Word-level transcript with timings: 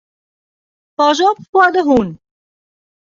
Pas 0.97 1.17
op 1.29 1.37
foar 1.49 1.71
de 1.75 1.81
hûn. 1.87 2.09